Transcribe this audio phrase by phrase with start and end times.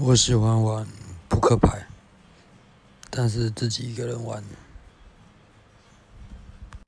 [0.00, 0.86] 我喜欢玩
[1.28, 1.84] 扑克牌
[3.10, 4.44] 但是自己一个人玩